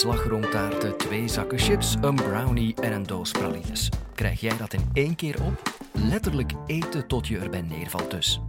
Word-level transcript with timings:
slagroomtaarten, 0.00 0.96
twee 0.96 1.28
zakken 1.28 1.58
chips, 1.58 1.96
een 2.00 2.14
brownie 2.14 2.74
en 2.74 2.92
een 2.92 3.06
doos 3.06 3.30
pralines. 3.30 3.88
Krijg 4.14 4.40
jij 4.40 4.56
dat 4.56 4.72
in 4.72 4.90
één 4.92 5.16
keer 5.16 5.42
op? 5.42 5.72
Letterlijk 5.92 6.52
eten 6.66 7.06
tot 7.06 7.26
je 7.26 7.38
erbij 7.38 7.60
neervalt 7.60 8.10
dus. 8.10 8.40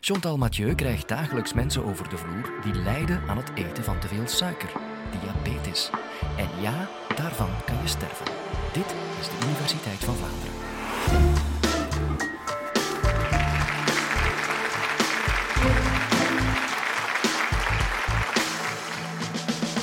Chantal 0.00 0.36
Mathieu 0.36 0.74
krijgt 0.74 1.08
dagelijks 1.08 1.52
mensen 1.52 1.84
over 1.84 2.08
de 2.08 2.16
vloer 2.16 2.52
die 2.64 2.82
lijden 2.82 3.22
aan 3.28 3.36
het 3.36 3.50
eten 3.54 3.84
van 3.84 3.98
te 3.98 4.08
veel 4.08 4.28
suiker, 4.28 4.72
diabetes. 5.20 5.90
En 6.36 6.48
ja, 6.60 6.88
daarvan 7.16 7.50
kan 7.66 7.76
je 7.82 7.88
sterven. 7.88 8.26
Dit 8.72 8.94
is 9.20 9.26
de 9.26 9.46
Universiteit 9.46 10.04
van 10.04 10.14
Vlaanderen. 10.14 10.54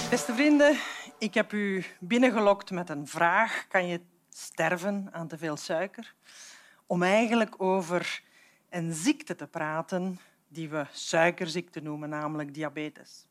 Beste 0.09 0.33
vrienden, 0.33 0.77
ik 1.17 1.33
heb 1.33 1.53
u 1.53 1.85
binnengelokt 1.99 2.71
met 2.71 2.89
een 2.89 3.07
vraag. 3.07 3.65
Kan 3.67 3.87
je 3.87 4.01
sterven 4.29 5.09
aan 5.11 5.27
te 5.27 5.37
veel 5.37 5.57
suiker? 5.57 6.13
Om 6.85 7.03
eigenlijk 7.03 7.61
over 7.61 8.23
een 8.69 8.93
ziekte 8.93 9.35
te 9.35 9.47
praten 9.47 10.19
die 10.47 10.69
we 10.69 10.85
suikerziekte 10.91 11.81
noemen, 11.81 12.09
namelijk 12.09 12.53
diabetes. 12.53 13.25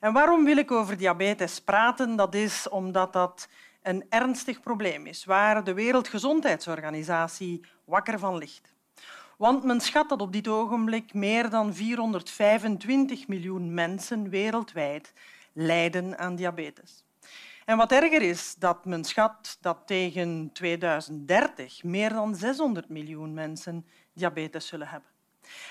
En 0.00 0.12
waarom 0.12 0.44
wil 0.44 0.56
ik 0.56 0.70
over 0.70 0.96
diabetes 0.96 1.60
praten? 1.60 2.16
Dat 2.16 2.34
is 2.34 2.68
omdat 2.68 3.12
dat 3.12 3.48
een 3.82 4.04
ernstig 4.08 4.60
probleem 4.60 5.06
is 5.06 5.24
waar 5.24 5.64
de 5.64 5.74
Wereldgezondheidsorganisatie 5.74 7.64
wakker 7.84 8.18
van 8.18 8.38
ligt. 8.38 8.74
Want 9.36 9.64
men 9.64 9.80
schat 9.80 10.08
dat 10.08 10.20
op 10.20 10.32
dit 10.32 10.48
ogenblik 10.48 11.14
meer 11.14 11.50
dan 11.50 11.74
425 11.74 13.28
miljoen 13.28 13.74
mensen 13.74 14.28
wereldwijd 14.28 15.12
lijden 15.56 16.18
aan 16.18 16.36
diabetes. 16.36 17.04
En 17.64 17.76
wat 17.76 17.92
erger 17.92 18.22
is, 18.22 18.54
dat 18.58 18.84
men 18.84 19.04
schat 19.04 19.58
dat 19.60 19.78
tegen 19.86 20.50
2030 20.52 21.84
meer 21.84 22.10
dan 22.10 22.34
600 22.34 22.88
miljoen 22.88 23.34
mensen 23.34 23.86
diabetes 24.12 24.66
zullen 24.66 24.88
hebben. 24.88 25.10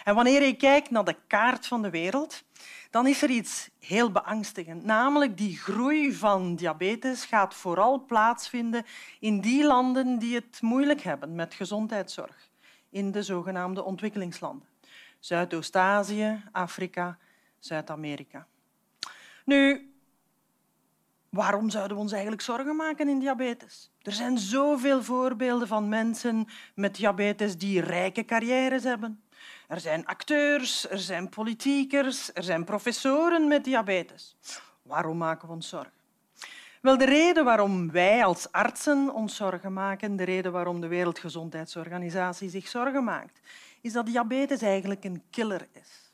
En 0.03 0.15
wanneer 0.15 0.43
je 0.43 0.55
kijkt 0.55 0.89
naar 0.89 1.03
de 1.03 1.17
kaart 1.27 1.67
van 1.67 1.81
de 1.81 1.89
wereld, 1.89 2.43
dan 2.89 3.07
is 3.07 3.21
er 3.21 3.29
iets 3.29 3.69
heel 3.79 4.11
beangstigend. 4.11 4.83
Namelijk 4.83 5.37
die 5.37 5.57
groei 5.57 6.13
van 6.13 6.55
diabetes 6.55 7.25
gaat 7.25 7.53
vooral 7.53 8.05
plaatsvinden 8.05 8.85
in 9.19 9.41
die 9.41 9.65
landen 9.65 10.19
die 10.19 10.35
het 10.35 10.61
moeilijk 10.61 11.01
hebben 11.01 11.35
met 11.35 11.53
gezondheidszorg, 11.53 12.49
in 12.89 13.11
de 13.11 13.23
zogenaamde 13.23 13.83
ontwikkelingslanden. 13.83 14.67
Zuidoost-Azië, 15.19 16.43
Afrika, 16.51 17.17
Zuid-Amerika. 17.59 18.47
Nu, 19.45 19.93
waarom 21.29 21.69
zouden 21.69 21.97
we 21.97 22.03
ons 22.03 22.11
eigenlijk 22.11 22.41
zorgen 22.41 22.75
maken 22.75 23.09
in 23.09 23.19
diabetes? 23.19 23.91
Er 24.01 24.11
zijn 24.11 24.37
zoveel 24.37 25.03
voorbeelden 25.03 25.67
van 25.67 25.89
mensen 25.89 26.47
met 26.75 26.95
diabetes 26.95 27.57
die 27.57 27.81
rijke 27.81 28.25
carrières 28.25 28.83
hebben. 28.83 29.23
Er 29.67 29.79
zijn 29.79 30.05
acteurs, 30.05 30.89
er 30.89 30.99
zijn 30.99 31.29
politiekers, 31.29 32.33
er 32.33 32.43
zijn 32.43 32.63
professoren 32.63 33.47
met 33.47 33.63
diabetes. 33.63 34.35
Waarom 34.81 35.17
maken 35.17 35.47
we 35.47 35.53
ons 35.53 35.69
zorgen? 35.69 35.93
Wel, 36.81 36.97
de 36.97 37.05
reden 37.05 37.45
waarom 37.45 37.91
wij 37.91 38.25
als 38.25 38.51
artsen 38.51 39.13
ons 39.13 39.35
zorgen 39.35 39.73
maken, 39.73 40.15
de 40.15 40.23
reden 40.23 40.51
waarom 40.51 40.81
de 40.81 40.87
Wereldgezondheidsorganisatie 40.87 42.49
zich 42.49 42.67
zorgen 42.67 43.03
maakt, 43.03 43.39
is 43.81 43.93
dat 43.93 44.05
diabetes 44.05 44.61
eigenlijk 44.61 45.03
een 45.03 45.23
killer 45.29 45.67
is. 45.71 46.04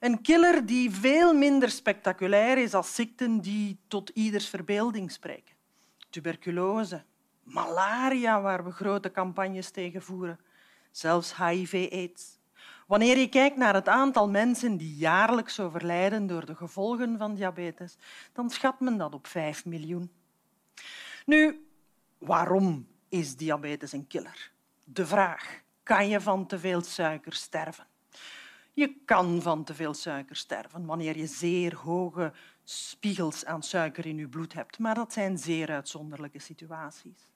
Een 0.00 0.20
killer 0.22 0.66
die 0.66 0.90
veel 0.90 1.34
minder 1.34 1.70
spectaculair 1.70 2.58
is 2.58 2.74
als 2.74 2.94
ziekten 2.94 3.40
die 3.40 3.78
tot 3.88 4.08
ieders 4.08 4.48
verbeelding 4.48 5.12
spreken. 5.12 5.54
Tuberculose, 6.10 7.04
malaria, 7.42 8.40
waar 8.40 8.64
we 8.64 8.70
grote 8.70 9.10
campagnes 9.10 9.70
tegen 9.70 10.02
voeren, 10.02 10.40
zelfs 10.90 11.36
HIV-AIDS. 11.36 12.38
Wanneer 12.86 13.18
je 13.18 13.28
kijkt 13.28 13.56
naar 13.56 13.74
het 13.74 13.88
aantal 13.88 14.28
mensen 14.28 14.76
die 14.76 14.94
jaarlijks 14.94 15.60
overlijden 15.60 16.26
door 16.26 16.46
de 16.46 16.54
gevolgen 16.54 17.18
van 17.18 17.34
diabetes, 17.34 17.96
dan 18.32 18.50
schat 18.50 18.80
men 18.80 18.96
dat 18.96 19.14
op 19.14 19.26
5 19.26 19.64
miljoen. 19.64 20.10
Nu, 21.26 21.66
waarom 22.18 22.86
is 23.08 23.36
diabetes 23.36 23.92
een 23.92 24.06
killer? 24.06 24.50
De 24.84 25.06
vraag, 25.06 25.62
kan 25.82 26.08
je 26.08 26.20
van 26.20 26.46
te 26.46 26.58
veel 26.58 26.82
suiker 26.82 27.32
sterven? 27.32 27.86
Je 28.78 28.94
kan 29.04 29.42
van 29.42 29.64
te 29.64 29.74
veel 29.74 29.94
suiker 29.94 30.36
sterven 30.36 30.86
wanneer 30.86 31.16
je 31.16 31.26
zeer 31.26 31.76
hoge 31.76 32.32
spiegels 32.64 33.44
aan 33.44 33.62
suiker 33.62 34.06
in 34.06 34.16
je 34.16 34.28
bloed 34.28 34.52
hebt, 34.52 34.78
maar 34.78 34.94
dat 34.94 35.12
zijn 35.12 35.38
zeer 35.38 35.70
uitzonderlijke 35.70 36.38
situaties. 36.38 37.28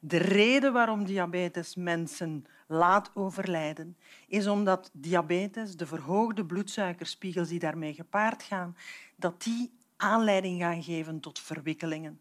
De 0.00 0.16
reden 0.16 0.72
waarom 0.72 1.04
diabetes 1.04 1.74
mensen 1.74 2.46
laat 2.66 3.10
overlijden, 3.14 3.96
is 4.28 4.46
omdat 4.46 4.90
diabetes, 4.92 5.76
de 5.76 5.86
verhoogde 5.86 6.44
bloedsuikerspiegels 6.44 7.48
die 7.48 7.58
daarmee 7.58 7.94
gepaard 7.94 8.42
gaan, 8.42 8.76
dat 9.16 9.42
die 9.42 9.72
aanleiding 9.96 10.60
gaan 10.60 10.82
geven 10.82 11.20
tot 11.20 11.38
verwikkelingen. 11.38 12.20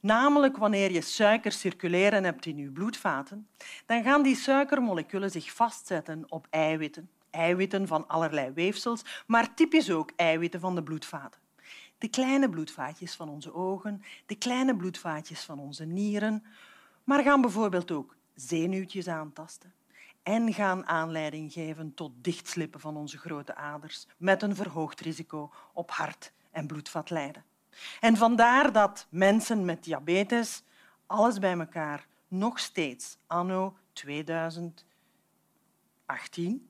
Namelijk 0.00 0.56
wanneer 0.56 0.92
je 0.92 1.00
suiker 1.00 1.52
circuleren 1.52 2.24
hebt 2.24 2.46
in 2.46 2.56
je 2.56 2.70
bloedvaten, 2.70 3.48
dan 3.86 4.02
gaan 4.02 4.22
die 4.22 4.36
suikermoleculen 4.36 5.30
zich 5.30 5.52
vastzetten 5.52 6.24
op 6.28 6.46
eiwitten. 6.50 7.10
Eiwitten 7.30 7.86
van 7.86 8.08
allerlei 8.08 8.50
weefsels, 8.50 9.02
maar 9.26 9.54
typisch 9.54 9.90
ook 9.90 10.12
eiwitten 10.16 10.60
van 10.60 10.74
de 10.74 10.82
bloedvaten. 10.82 11.40
De 11.98 12.08
kleine 12.08 12.48
bloedvaatjes 12.48 13.14
van 13.14 13.28
onze 13.28 13.54
ogen, 13.54 14.02
de 14.26 14.34
kleine 14.34 14.76
bloedvaatjes 14.76 15.44
van 15.44 15.58
onze 15.58 15.84
nieren, 15.84 16.44
maar 17.04 17.22
gaan 17.22 17.40
bijvoorbeeld 17.40 17.90
ook 17.90 18.16
zenuwtjes 18.34 19.08
aantasten 19.08 19.72
en 20.22 20.52
gaan 20.52 20.86
aanleiding 20.86 21.52
geven 21.52 21.94
tot 21.94 22.12
dichtslippen 22.16 22.80
van 22.80 22.96
onze 22.96 23.18
grote 23.18 23.54
aders 23.54 24.06
met 24.16 24.42
een 24.42 24.54
verhoogd 24.54 25.00
risico 25.00 25.52
op 25.72 25.90
hart- 25.90 26.32
en 26.50 26.66
bloedvatlijden. 26.66 27.44
En 28.00 28.16
vandaar 28.16 28.72
dat 28.72 29.06
mensen 29.10 29.64
met 29.64 29.84
diabetes 29.84 30.62
alles 31.06 31.38
bij 31.38 31.58
elkaar 31.58 32.06
nog 32.28 32.58
steeds 32.58 33.16
anno 33.26 33.76
2018 33.92 36.69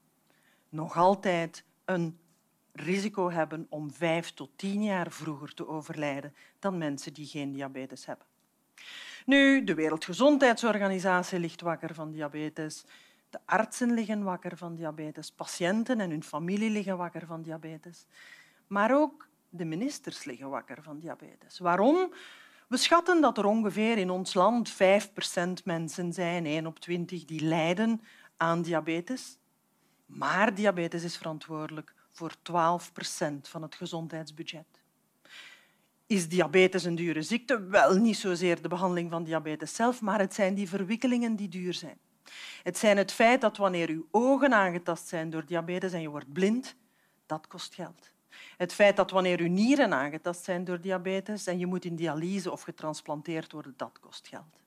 nog 0.71 0.97
altijd 0.97 1.65
een 1.85 2.19
risico 2.73 3.31
hebben 3.31 3.67
om 3.69 3.93
vijf 3.93 4.31
tot 4.31 4.51
tien 4.57 4.83
jaar 4.83 5.11
vroeger 5.13 5.55
te 5.55 5.69
overlijden 5.69 6.35
dan 6.59 6.79
mensen 6.79 7.13
die 7.13 7.27
geen 7.27 7.53
diabetes 7.53 8.07
hebben. 8.07 8.27
Nu, 9.27 9.65
de 9.65 9.75
Wereldgezondheidsorganisatie 9.75 11.39
ligt 11.39 11.61
wakker 11.61 11.95
van 11.95 12.11
diabetes. 12.11 12.85
De 13.31 13.39
artsen 13.45 13.95
liggen 13.95 14.23
wakker 14.23 14.57
van 14.57 14.75
diabetes. 14.75 15.33
Patiënten 15.33 16.01
en 16.01 16.11
hun 16.11 16.23
familie 16.23 16.71
liggen 16.71 16.97
wakker 16.97 17.27
van 17.27 17.43
diabetes. 17.43 18.07
Maar 18.67 18.95
ook 18.97 19.29
de 19.49 19.65
ministers 19.65 20.25
liggen 20.25 20.51
wakker 20.51 20.83
van 20.83 20.99
diabetes. 20.99 21.59
Waarom? 21.59 22.13
We 22.69 22.77
schatten 22.77 23.21
dat 23.21 23.39
er 23.39 23.45
ongeveer 23.45 23.99
in 23.99 24.11
ons 24.11 24.35
land 24.35 24.73
5% 24.73 24.77
mensen 25.65 26.13
zijn, 26.13 26.47
1 26.47 26.67
op 26.67 26.79
20, 26.79 27.25
die 27.25 27.41
lijden 27.41 28.01
aan 28.37 28.63
diabetes. 28.63 29.39
Maar 30.11 30.55
diabetes 30.55 31.05
is 31.05 31.17
verantwoordelijk 31.17 31.95
voor 32.13 32.33
12% 32.33 33.41
van 33.43 33.63
het 33.63 33.75
gezondheidsbudget. 33.75 34.67
Is 36.07 36.29
diabetes 36.29 36.85
een 36.85 36.95
dure 36.95 37.23
ziekte? 37.23 37.67
Wel, 37.67 37.95
niet 37.95 38.17
zozeer 38.17 38.63
de 38.63 38.69
behandeling 38.69 39.11
van 39.11 39.25
diabetes 39.25 39.75
zelf, 39.75 40.01
maar 40.01 40.19
het 40.19 40.35
zijn 40.35 40.55
die 40.55 40.69
verwikkelingen 40.69 41.37
die 41.37 41.49
duur 41.49 41.75
zijn. 41.75 41.99
Het 42.63 42.79
zijn 42.79 42.97
het 42.97 43.13
feit 43.13 43.41
dat 43.41 43.57
wanneer 43.57 43.89
uw 43.89 44.07
ogen 44.11 44.55
aangetast 44.55 45.09
zijn 45.09 45.31
door 45.31 45.45
diabetes 45.45 45.93
en 45.93 46.01
je 46.01 46.09
wordt 46.09 46.33
blind, 46.33 46.77
dat 47.27 47.47
kost 47.47 47.75
geld. 47.75 48.11
Het 48.57 48.73
feit 48.73 48.97
dat 48.97 49.11
wanneer 49.11 49.41
uw 49.41 49.49
nieren 49.49 49.93
aangetast 49.93 50.45
zijn 50.45 50.65
door 50.65 50.81
diabetes 50.81 51.47
en 51.47 51.59
je 51.59 51.67
moet 51.67 51.85
in 51.85 51.97
dialyse 51.97 52.51
of 52.51 52.63
getransplanteerd 52.63 53.53
worden, 53.53 53.75
dat 53.77 53.99
kost 54.01 54.29
geld. 54.29 54.63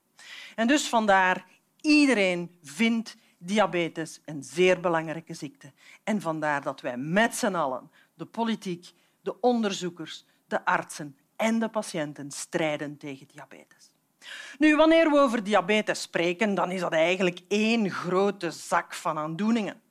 En 0.56 0.67
dus 0.67 0.89
vandaar, 0.89 1.45
iedereen 1.81 2.57
vindt 2.62 3.15
diabetes 3.45 4.21
een 4.25 4.43
zeer 4.43 4.79
belangrijke 4.79 5.33
ziekte. 5.33 5.71
En 6.03 6.21
vandaar 6.21 6.61
dat 6.61 6.81
wij 6.81 6.97
met 6.97 7.35
z'n 7.35 7.55
allen, 7.55 7.91
de 8.13 8.25
politiek, 8.25 8.91
de 9.21 9.39
onderzoekers, 9.39 10.25
de 10.47 10.65
artsen 10.65 11.17
en 11.35 11.59
de 11.59 11.69
patiënten 11.69 12.31
strijden 12.31 12.97
tegen 12.97 13.27
diabetes. 13.27 13.91
Nu, 14.57 14.75
wanneer 14.75 15.09
we 15.09 15.19
over 15.19 15.43
diabetes 15.43 16.01
spreken, 16.01 16.55
dan 16.55 16.71
is 16.71 16.79
dat 16.79 16.93
eigenlijk 16.93 17.39
één 17.47 17.91
grote 17.91 18.51
zak 18.51 18.93
van 18.93 19.17
aandoeningen. 19.17 19.81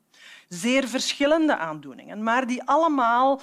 Zeer 0.49 0.88
verschillende 0.88 1.56
aandoeningen, 1.56 2.22
maar 2.22 2.46
die 2.46 2.62
allemaal 2.62 3.40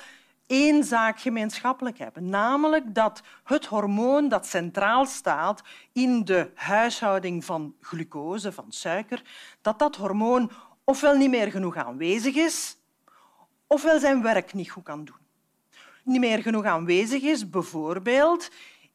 één 0.49 0.83
zaak 0.83 1.19
gemeenschappelijk 1.19 1.97
hebben, 1.97 2.29
namelijk 2.29 2.95
dat 2.95 3.21
het 3.43 3.65
hormoon 3.65 4.27
dat 4.27 4.45
centraal 4.45 5.05
staat 5.05 5.61
in 5.93 6.25
de 6.25 6.51
huishouding 6.55 7.45
van 7.45 7.75
glucose, 7.81 8.51
van 8.51 8.65
suiker, 8.71 9.21
dat 9.61 9.79
dat 9.79 9.95
hormoon 9.95 10.51
ofwel 10.83 11.15
niet 11.15 11.29
meer 11.29 11.51
genoeg 11.51 11.75
aanwezig 11.75 12.35
is, 12.35 12.77
ofwel 13.67 13.99
zijn 13.99 14.21
werk 14.21 14.53
niet 14.53 14.71
goed 14.71 14.83
kan 14.83 15.05
doen. 15.05 15.15
niet 16.03 16.19
meer 16.19 16.41
genoeg 16.41 16.65
aanwezig 16.65 17.21
is. 17.21 17.49
Bijvoorbeeld, 17.49 18.49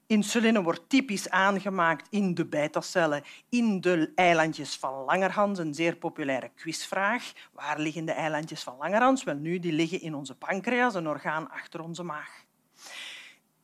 insuline 0.07 0.63
wordt 0.63 0.89
typisch 0.89 1.31
aangemaakt 1.31 2.07
in 2.11 2.35
de 2.35 2.47
beta-cellen, 2.47 3.23
in 3.49 3.81
de 3.81 4.13
eilandjes 4.15 4.77
van 4.77 5.05
Langerhans, 5.05 5.59
een 5.59 5.75
zeer 5.75 5.97
populaire 5.97 6.51
quizvraag. 6.55 7.33
Waar 7.53 7.79
liggen 7.79 8.05
de 8.05 8.13
eilandjes 8.13 8.63
van 8.63 8.77
Langerhans? 8.77 9.25
Wel, 9.25 9.37
nu, 9.37 9.59
die 9.59 9.73
liggen 9.73 10.01
in 10.01 10.15
onze 10.15 10.35
pancreas, 10.35 10.95
een 10.95 11.09
orgaan 11.09 11.51
achter 11.51 11.83
onze 11.83 12.03
maag 12.03 12.45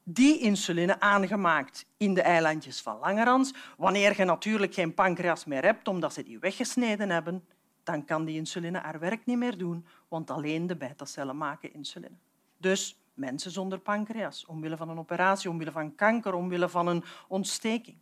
die 0.05 0.39
insuline 0.39 1.01
aangemaakt 1.01 1.87
in 1.97 2.15
de 2.15 2.23
eilandjes 2.23 2.81
van 2.81 2.99
Langerhans. 2.99 3.55
Wanneer 3.77 4.15
je 4.17 4.25
natuurlijk 4.25 4.75
geen 4.75 4.95
pancreas 4.95 5.45
meer 5.45 5.63
hebt, 5.63 5.89
omdat 5.89 6.13
ze 6.13 6.23
die 6.23 6.39
weggesneden 6.39 7.11
hebben, 7.11 7.45
dan 7.83 8.05
kan 8.05 8.25
die 8.25 8.37
insuline 8.37 8.79
haar 8.79 8.99
werk 8.99 9.27
niet 9.27 9.39
meer 9.39 9.59
doen, 9.59 9.87
want 10.09 10.31
alleen 10.31 10.67
de 10.67 10.77
beta-cellen 10.77 11.37
maken 11.37 11.73
insuline. 11.73 12.17
Dus 12.57 13.00
mensen 13.21 13.51
zonder 13.51 13.79
pancreas, 13.79 14.47
omwille 14.47 14.77
van 14.77 14.89
een 14.89 14.99
operatie, 14.99 15.51
omwille 15.51 15.73
van 15.73 15.95
kanker, 15.95 16.35
omwille 16.35 16.69
van 16.69 16.87
een 16.87 17.05
ontsteking. 17.29 17.97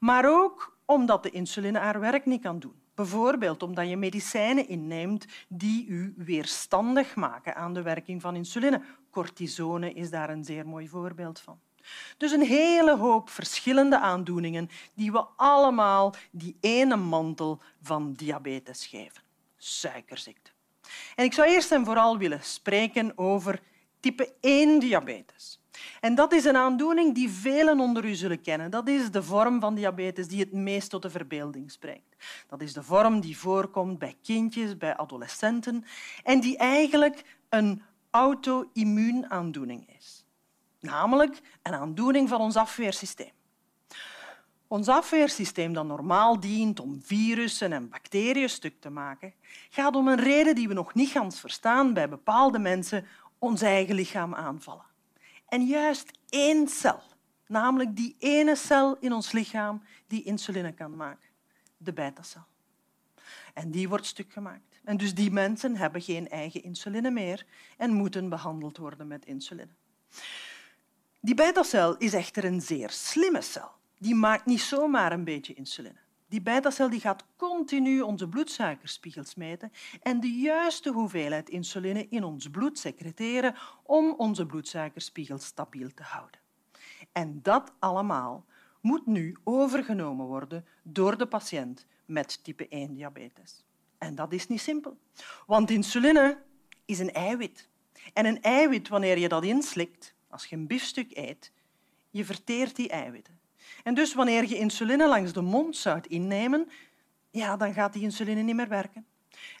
Maar 0.00 0.24
ook 0.26 0.76
omdat 0.84 1.22
de 1.22 1.30
insuline 1.30 1.78
haar 1.78 2.00
werk 2.00 2.26
niet 2.26 2.42
kan 2.42 2.58
doen. 2.58 2.74
Bijvoorbeeld 2.94 3.62
omdat 3.62 3.88
je 3.88 3.96
medicijnen 3.96 4.68
inneemt 4.68 5.26
die 5.48 5.86
u 5.86 6.14
weerstandig 6.16 7.14
maken 7.14 7.54
aan 7.56 7.74
de 7.74 7.82
werking 7.82 8.20
van 8.20 8.36
insuline. 8.36 8.82
Cortisone 9.10 9.92
is 9.92 10.10
daar 10.10 10.30
een 10.30 10.44
zeer 10.44 10.66
mooi 10.66 10.88
voorbeeld 10.88 11.40
van. 11.40 11.60
Dus 12.16 12.32
een 12.32 12.46
hele 12.46 12.96
hoop 12.96 13.30
verschillende 13.30 13.98
aandoeningen 13.98 14.68
die 14.94 15.12
we 15.12 15.24
allemaal 15.36 16.14
die 16.30 16.56
ene 16.60 16.96
mantel 16.96 17.60
van 17.82 18.12
diabetes 18.12 18.86
geven. 18.86 19.22
Suikerziekte. 19.56 20.50
En 21.14 21.24
ik 21.24 21.32
zou 21.32 21.48
eerst 21.48 21.72
en 21.72 21.84
vooral 21.84 22.18
willen 22.18 22.42
spreken 22.42 23.18
over 23.18 23.60
type 24.00 24.34
1 24.40 24.78
diabetes. 24.78 25.60
En 26.00 26.14
dat 26.14 26.32
is 26.32 26.44
een 26.44 26.56
aandoening 26.56 27.14
die 27.14 27.30
velen 27.30 27.80
onder 27.80 28.04
u 28.04 28.14
zullen 28.14 28.40
kennen. 28.40 28.70
Dat 28.70 28.88
is 28.88 29.10
de 29.10 29.22
vorm 29.22 29.60
van 29.60 29.74
diabetes 29.74 30.28
die 30.28 30.40
het 30.40 30.52
meest 30.52 30.90
tot 30.90 31.02
de 31.02 31.10
verbeelding 31.10 31.70
spreekt. 31.70 32.16
Dat 32.48 32.60
is 32.60 32.72
de 32.72 32.82
vorm 32.82 33.20
die 33.20 33.38
voorkomt 33.38 33.98
bij 33.98 34.16
kindjes, 34.22 34.76
bij 34.76 34.96
adolescenten 34.96 35.84
en 36.22 36.40
die 36.40 36.56
eigenlijk 36.56 37.38
een 37.48 37.82
auto-immuunaandoening 38.10 39.88
is. 39.98 40.24
Namelijk 40.80 41.40
een 41.62 41.74
aandoening 41.74 42.28
van 42.28 42.40
ons 42.40 42.56
afweersysteem. 42.56 43.30
Ons 44.66 44.88
afweersysteem, 44.88 45.72
dat 45.72 45.84
normaal 45.84 46.40
dient 46.40 46.80
om 46.80 47.00
virussen 47.02 47.72
en 47.72 47.88
bacteriën 47.88 48.48
stuk 48.48 48.80
te 48.80 48.90
maken, 48.90 49.34
gaat 49.70 49.96
om 49.96 50.08
een 50.08 50.20
reden 50.20 50.54
die 50.54 50.68
we 50.68 50.74
nog 50.74 50.94
niet 50.94 51.18
verstaan 51.28 51.94
bij 51.94 52.08
bepaalde 52.08 52.58
mensen 52.58 53.06
ons 53.38 53.62
eigen 53.62 53.94
lichaam 53.94 54.34
aanvallen. 54.34 54.86
En 55.48 55.66
juist 55.66 56.10
één 56.28 56.68
cel, 56.68 57.02
namelijk 57.46 57.96
die 57.96 58.16
ene 58.18 58.56
cel 58.56 58.96
in 59.00 59.12
ons 59.12 59.32
lichaam 59.32 59.82
die 60.06 60.22
insuline 60.22 60.72
kan 60.72 60.96
maken, 60.96 61.28
de 61.76 61.92
beta-cel. 61.92 62.44
En 63.54 63.70
die 63.70 63.88
wordt 63.88 64.06
stuk 64.06 64.32
gemaakt. 64.32 64.80
En 64.84 64.96
dus 64.96 65.14
die 65.14 65.30
mensen 65.30 65.76
hebben 65.76 66.02
geen 66.02 66.28
eigen 66.28 66.62
insuline 66.62 67.10
meer 67.10 67.46
en 67.76 67.92
moeten 67.92 68.28
behandeld 68.28 68.76
worden 68.76 69.06
met 69.06 69.24
insuline. 69.24 69.72
Die 71.20 71.34
beta-cel 71.34 71.96
is 71.96 72.12
echter 72.12 72.44
een 72.44 72.60
zeer 72.60 72.90
slimme 72.90 73.40
cel. 73.40 73.70
Die 73.98 74.14
maakt 74.14 74.46
niet 74.46 74.60
zomaar 74.60 75.12
een 75.12 75.24
beetje 75.24 75.54
insuline. 75.54 75.98
Die 76.28 76.40
beta-cel 76.40 76.90
die 76.90 77.00
gaat 77.00 77.24
continu 77.36 78.00
onze 78.00 78.28
bloedsuikerspiegels 78.28 79.34
meten 79.34 79.72
en 80.02 80.20
de 80.20 80.32
juiste 80.32 80.90
hoeveelheid 80.90 81.48
insuline 81.48 82.08
in 82.08 82.24
ons 82.24 82.50
bloed 82.50 82.78
secreteren 82.78 83.54
om 83.82 84.14
onze 84.16 84.46
bloedsuikerspiegel 84.46 85.38
stabiel 85.38 85.94
te 85.94 86.02
houden. 86.02 86.40
En 87.12 87.42
dat 87.42 87.72
allemaal 87.78 88.44
moet 88.80 89.06
nu 89.06 89.36
overgenomen 89.44 90.26
worden 90.26 90.66
door 90.82 91.18
de 91.18 91.26
patiënt 91.26 91.86
met 92.04 92.44
type 92.44 92.68
1 92.68 92.94
diabetes. 92.94 93.64
En 93.98 94.14
dat 94.14 94.32
is 94.32 94.48
niet 94.48 94.60
simpel, 94.60 94.98
want 95.46 95.70
insuline 95.70 96.42
is 96.84 96.98
een 96.98 97.12
eiwit. 97.12 97.68
En 98.12 98.26
een 98.26 98.42
eiwit, 98.42 98.88
wanneer 98.88 99.18
je 99.18 99.28
dat 99.28 99.44
inslikt, 99.44 100.14
als 100.28 100.46
je 100.46 100.56
een 100.56 100.66
biefstuk 100.66 101.16
eet, 101.16 101.52
je 102.10 102.24
verteert 102.24 102.76
die 102.76 102.88
eiwitten. 102.88 103.37
En 103.82 103.94
dus 103.94 104.14
wanneer 104.14 104.48
je 104.48 104.58
insuline 104.58 105.08
langs 105.08 105.32
de 105.32 105.40
mond 105.40 105.76
zou 105.76 106.00
innemen, 106.08 106.68
ja, 107.30 107.56
dan 107.56 107.72
gaat 107.72 107.92
die 107.92 108.02
insuline 108.02 108.42
niet 108.42 108.54
meer 108.54 108.68
werken. 108.68 109.06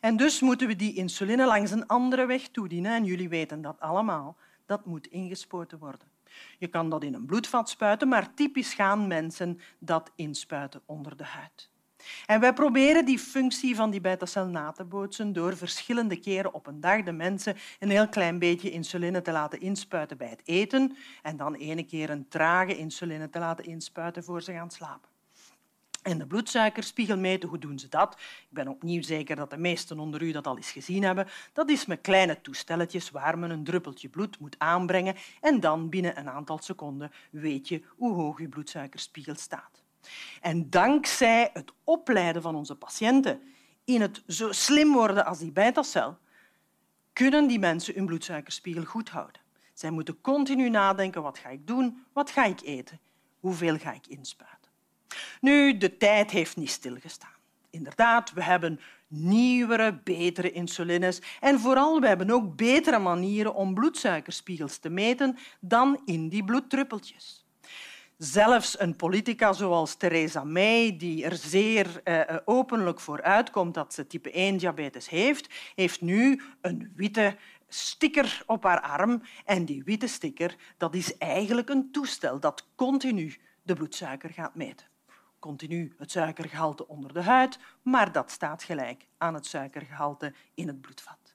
En 0.00 0.16
dus 0.16 0.40
moeten 0.40 0.66
we 0.66 0.76
die 0.76 0.94
insuline 0.94 1.46
langs 1.46 1.70
een 1.70 1.86
andere 1.86 2.26
weg 2.26 2.48
toedienen. 2.48 2.92
En 2.94 3.04
jullie 3.04 3.28
weten 3.28 3.62
dat 3.62 3.80
allemaal. 3.80 4.36
Dat 4.66 4.86
moet 4.86 5.06
ingespoten 5.06 5.78
worden. 5.78 6.08
Je 6.58 6.66
kan 6.66 6.90
dat 6.90 7.02
in 7.02 7.14
een 7.14 7.26
bloedvat 7.26 7.68
spuiten, 7.68 8.08
maar 8.08 8.34
typisch 8.34 8.74
gaan 8.74 9.06
mensen 9.06 9.60
dat 9.78 10.10
inspuiten 10.14 10.82
onder 10.86 11.16
de 11.16 11.24
huid. 11.24 11.70
En 12.26 12.40
wij 12.40 12.52
proberen 12.52 13.04
die 13.04 13.18
functie 13.18 13.76
van 13.76 13.90
die 13.90 14.00
beta-cel 14.00 14.46
na 14.46 14.72
te 14.72 14.84
bootsen 14.84 15.32
door 15.32 15.56
verschillende 15.56 16.16
keren 16.16 16.54
op 16.54 16.66
een 16.66 16.80
dag 16.80 17.02
de 17.02 17.12
mensen 17.12 17.56
een 17.78 17.90
heel 17.90 18.08
klein 18.08 18.38
beetje 18.38 18.70
insuline 18.70 19.22
te 19.22 19.32
laten 19.32 19.60
inspuiten 19.60 20.16
bij 20.16 20.28
het 20.28 20.42
eten 20.44 20.96
en 21.22 21.36
dan 21.36 21.54
ene 21.54 21.82
keer 21.82 22.10
een 22.10 22.28
trage 22.28 22.76
insuline 22.76 23.30
te 23.30 23.38
laten 23.38 23.64
inspuiten 23.64 24.24
voor 24.24 24.42
ze 24.42 24.52
gaan 24.52 24.70
slapen. 24.70 25.08
En 26.02 26.18
de 26.18 26.26
bloedsuikerspiegel 26.26 27.18
meten, 27.18 27.48
hoe 27.48 27.58
doen 27.58 27.78
ze 27.78 27.88
dat? 27.88 28.14
Ik 28.20 28.46
ben 28.50 28.68
opnieuw 28.68 29.02
zeker 29.02 29.36
dat 29.36 29.50
de 29.50 29.56
meesten 29.56 29.98
onder 29.98 30.22
u 30.22 30.32
dat 30.32 30.46
al 30.46 30.56
eens 30.56 30.70
gezien 30.70 31.02
hebben. 31.02 31.28
Dat 31.52 31.70
is 31.70 31.86
met 31.86 32.00
kleine 32.00 32.40
toestelletjes 32.40 33.10
waar 33.10 33.38
men 33.38 33.50
een 33.50 33.64
druppeltje 33.64 34.08
bloed 34.08 34.38
moet 34.38 34.58
aanbrengen 34.58 35.16
en 35.40 35.60
dan 35.60 35.88
binnen 35.88 36.18
een 36.18 36.30
aantal 36.30 36.58
seconden 36.58 37.12
weet 37.30 37.68
je 37.68 37.82
hoe 37.96 38.14
hoog 38.14 38.40
je 38.40 38.48
bloedsuikerspiegel 38.48 39.34
staat. 39.34 39.77
En 40.40 40.70
dankzij 40.70 41.50
het 41.52 41.72
opleiden 41.84 42.42
van 42.42 42.54
onze 42.54 42.74
patiënten 42.74 43.42
in 43.84 44.00
het 44.00 44.22
zo 44.26 44.52
slim 44.52 44.92
worden 44.92 45.24
als 45.24 45.38
die 45.38 45.52
beta-cel, 45.52 46.18
kunnen 47.12 47.46
die 47.46 47.58
mensen 47.58 47.94
hun 47.94 48.06
bloedsuikerspiegel 48.06 48.84
goed 48.84 49.08
houden. 49.08 49.40
Zij 49.74 49.90
moeten 49.90 50.20
continu 50.20 50.68
nadenken, 50.68 51.22
wat 51.22 51.38
ga 51.38 51.48
ik 51.48 51.66
doen, 51.66 52.04
wat 52.12 52.30
ga 52.30 52.44
ik 52.44 52.60
eten, 52.60 53.00
hoeveel 53.40 53.78
ga 53.78 53.92
ik 53.92 54.06
inspuiten. 54.06 54.70
Nu, 55.40 55.78
de 55.78 55.96
tijd 55.96 56.30
heeft 56.30 56.56
niet 56.56 56.70
stilgestaan. 56.70 57.36
Inderdaad, 57.70 58.32
we 58.32 58.42
hebben 58.42 58.80
nieuwere, 59.06 60.00
betere 60.04 60.52
insulines 60.52 61.22
en 61.40 61.60
vooral 61.60 62.00
we 62.00 62.06
hebben 62.06 62.30
ook 62.30 62.56
betere 62.56 62.98
manieren 62.98 63.54
om 63.54 63.74
bloedsuikerspiegels 63.74 64.78
te 64.78 64.88
meten 64.88 65.38
dan 65.60 66.00
in 66.04 66.28
die 66.28 66.44
bloeddruppeltjes. 66.44 67.46
Zelfs 68.18 68.80
een 68.80 68.96
politica 68.96 69.52
zoals 69.52 69.94
Theresa 69.94 70.44
May, 70.44 70.96
die 70.96 71.24
er 71.24 71.36
zeer 71.36 72.00
uh, 72.04 72.36
openlijk 72.44 73.00
voor 73.00 73.22
uitkomt 73.22 73.74
dat 73.74 73.94
ze 73.94 74.06
type 74.06 74.30
1 74.30 74.56
diabetes 74.56 75.08
heeft, 75.08 75.54
heeft 75.74 76.00
nu 76.00 76.42
een 76.60 76.92
witte 76.96 77.36
sticker 77.68 78.42
op 78.46 78.62
haar 78.62 78.80
arm. 78.80 79.22
En 79.44 79.64
die 79.64 79.84
witte 79.84 80.06
sticker 80.06 80.56
dat 80.76 80.94
is 80.94 81.16
eigenlijk 81.18 81.68
een 81.68 81.92
toestel 81.92 82.40
dat 82.40 82.66
continu 82.74 83.36
de 83.62 83.74
bloedsuiker 83.74 84.30
gaat 84.30 84.54
meten. 84.54 84.86
Continu 85.38 85.94
het 85.98 86.10
suikergehalte 86.10 86.88
onder 86.88 87.12
de 87.12 87.22
huid, 87.22 87.58
maar 87.82 88.12
dat 88.12 88.30
staat 88.30 88.62
gelijk 88.62 89.06
aan 89.18 89.34
het 89.34 89.46
suikergehalte 89.46 90.34
in 90.54 90.66
het 90.66 90.80
bloedvat. 90.80 91.34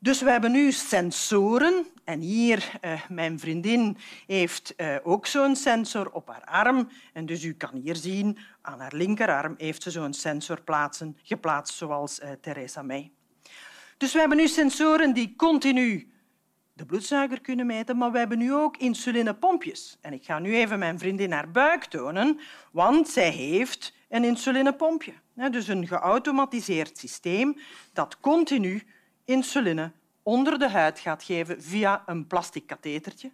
Dus 0.00 0.22
we 0.22 0.30
hebben 0.30 0.52
nu 0.52 0.72
sensoren. 0.72 1.86
En 2.04 2.20
hier, 2.20 2.70
uh, 2.84 3.08
mijn 3.08 3.38
vriendin 3.38 3.96
heeft 4.26 4.74
uh, 4.76 4.96
ook 5.02 5.26
zo'n 5.26 5.56
sensor 5.56 6.10
op 6.10 6.28
haar 6.28 6.44
arm. 6.44 6.88
En 7.12 7.26
dus 7.26 7.44
u 7.44 7.54
kan 7.54 7.74
hier 7.74 7.96
zien, 7.96 8.38
aan 8.60 8.80
haar 8.80 8.94
linkerarm 8.94 9.54
heeft 9.56 9.82
ze 9.82 9.90
zo'n 9.90 10.12
sensor 10.12 10.62
plaatsen, 10.62 11.18
geplaatst 11.22 11.76
zoals 11.76 12.20
uh, 12.20 12.30
Theresa 12.40 12.82
May. 12.82 13.10
Dus 13.96 14.12
we 14.12 14.18
hebben 14.18 14.38
nu 14.38 14.48
sensoren 14.48 15.14
die 15.14 15.34
continu 15.36 16.12
de 16.72 16.86
bloedsuiker 16.86 17.40
kunnen 17.40 17.66
meten, 17.66 17.96
maar 17.96 18.12
we 18.12 18.18
hebben 18.18 18.38
nu 18.38 18.54
ook 18.54 18.76
insulinepompjes. 18.76 19.98
En 20.00 20.12
ik 20.12 20.24
ga 20.24 20.38
nu 20.38 20.56
even 20.56 20.78
mijn 20.78 20.98
vriendin 20.98 21.32
haar 21.32 21.50
buik 21.50 21.84
tonen, 21.84 22.40
want 22.72 23.08
zij 23.08 23.30
heeft 23.30 23.94
een 24.08 24.24
insulinepompje. 24.24 25.12
Dus 25.50 25.68
een 25.68 25.86
geautomatiseerd 25.86 26.98
systeem 26.98 27.56
dat 27.92 28.20
continu 28.20 28.82
insuline 29.28 29.92
onder 30.22 30.58
de 30.58 30.68
huid 30.68 30.98
gaat 30.98 31.22
geven 31.22 31.62
via 31.62 32.02
een 32.06 32.26
plastic 32.26 32.66
kathetertje. 32.66 33.30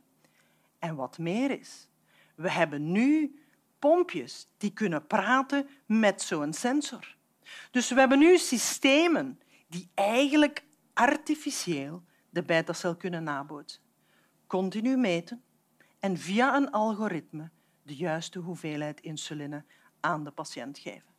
En 0.79 0.95
wat 0.95 1.19
meer 1.19 1.51
is, 1.51 1.89
we 2.35 2.51
hebben 2.51 2.93
nu 2.93 3.39
pompjes 3.79 4.49
die 4.57 4.73
kunnen 4.73 5.07
praten 5.07 5.69
met 5.87 6.23
zo'n 6.23 6.53
sensor. 6.53 7.17
Dus 7.71 7.89
we 7.89 7.99
hebben 7.99 8.19
nu 8.19 8.39
systemen 8.39 9.41
die 9.67 9.91
eigenlijk 9.95 10.65
artificieel 10.93 12.03
de 12.31 12.43
beta-cel 12.43 12.97
kunnen 12.97 13.23
nabootsen. 13.23 13.83
Continu 14.47 14.97
meten 14.97 15.43
en 15.99 16.19
via 16.19 16.57
een 16.57 16.71
algoritme 16.71 17.51
de 17.83 17.97
juiste 17.97 18.39
hoeveelheid 18.39 19.01
insuline 19.01 19.65
aan 20.01 20.25
de 20.25 20.31
patiënt 20.31 20.79
geven. 20.79 21.14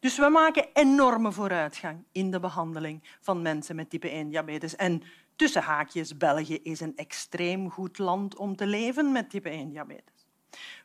Dus 0.00 0.18
we 0.18 0.28
maken 0.28 0.68
enorme 0.72 1.32
vooruitgang 1.32 2.04
in 2.12 2.30
de 2.30 2.40
behandeling 2.40 3.02
van 3.20 3.42
mensen 3.42 3.76
met 3.76 3.90
type 3.90 4.08
1 4.08 4.28
diabetes. 4.28 4.76
En 4.76 5.02
Tussen 5.40 5.62
haakjes, 5.62 6.16
België 6.16 6.58
is 6.62 6.80
een 6.80 6.96
extreem 6.96 7.70
goed 7.70 7.98
land 7.98 8.36
om 8.36 8.56
te 8.56 8.66
leven 8.66 9.12
met 9.12 9.30
type 9.30 9.50
1-diabetes. 9.50 10.26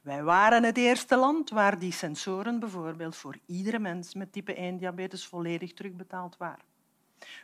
Wij 0.01 0.24
waren 0.24 0.63
het 0.63 0.77
eerste 0.77 1.15
land 1.15 1.50
waar 1.50 1.80
die 1.80 1.92
sensoren 1.92 2.60
bijvoorbeeld 2.60 3.15
voor 3.15 3.38
iedere 3.46 3.80
mens 3.80 4.13
met 4.13 4.32
type 4.32 4.56
1-diabetes 4.56 5.25
volledig 5.25 5.74
terugbetaald 5.74 6.38
waren. 6.38 6.65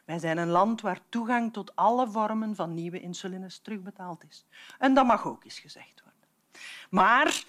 Wij 0.06 0.20
zijn 0.20 0.38
een 0.38 0.50
land 0.50 0.82
waar 0.82 1.00
toegang 1.10 1.54
tot 1.54 1.76
alle 1.76 2.10
vormen 2.10 2.56
van 2.56 2.74
nieuwe 2.74 3.00
insulines 3.00 3.60
terugbetaald 3.60 4.24
is. 4.30 4.46
En 4.80 4.94
dat 4.94 5.06
mag 5.06 5.28
ook 5.28 5.44
eens 5.44 5.60
gezegd 5.60 6.02
worden. 6.04 6.30
Maar 6.90 7.44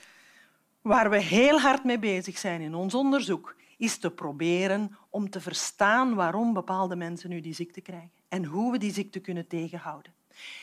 waar 0.81 1.11
we 1.11 1.21
heel 1.21 1.61
hard 1.61 1.85
mee 1.85 1.99
bezig 1.99 2.39
zijn 2.39 2.61
in 2.61 2.75
ons 2.75 2.95
onderzoek, 2.95 3.57
is 3.83 3.99
te 3.99 4.11
proberen 4.11 4.97
om 5.11 5.31
te 5.31 5.41
verstaan 5.41 6.15
waarom 6.15 6.53
bepaalde 6.53 6.97
mensen 6.97 7.31
nu 7.31 7.41
die 7.41 7.55
ziekte 7.55 7.81
krijgen 7.81 8.11
en 8.29 8.45
hoe 8.45 8.73
we 8.73 8.79
die 8.79 8.93
ziekte 8.93 9.21
kunnen 9.21 9.47
tegenhouden. 9.47 10.13